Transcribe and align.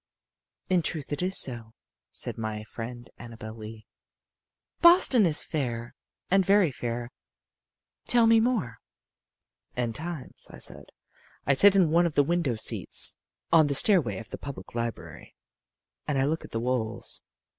"In 0.67 0.81
truth 0.81 1.13
it 1.13 1.21
is 1.21 1.37
so," 1.39 1.75
said 2.11 2.35
my 2.35 2.63
friend 2.63 3.07
Annabel 3.19 3.53
Lee. 3.55 3.85
"Boston 4.79 5.27
is 5.27 5.43
fair, 5.43 5.93
and 6.31 6.43
very 6.43 6.71
fair. 6.71 7.11
Tell 8.07 8.25
me 8.25 8.39
more." 8.39 8.79
"And 9.75 9.93
times," 9.93 10.47
I 10.49 10.57
said, 10.57 10.85
"I 11.45 11.53
sit 11.53 11.75
in 11.75 11.91
one 11.91 12.07
of 12.07 12.15
the 12.15 12.23
window 12.23 12.55
seats 12.55 13.15
on 13.51 13.67
the 13.67 13.75
stairway 13.75 14.17
of 14.17 14.29
the 14.31 14.39
Public 14.39 14.73
Library. 14.73 15.35
And 16.07 16.17
I 16.17 16.25
look 16.25 16.43
at 16.43 16.49
the 16.51 16.59
walls. 16.59 17.21